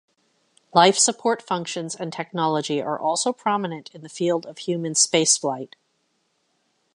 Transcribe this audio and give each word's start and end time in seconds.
Life 0.73 0.97
support 0.97 1.43
functions 1.43 1.93
and 1.93 2.11
technology 2.11 2.81
are 2.81 2.99
also 2.99 3.31
prominent 3.31 3.91
in 3.93 4.01
the 4.01 4.09
field 4.09 4.47
of 4.47 4.57
human 4.57 4.93
spaceflight. 4.93 5.73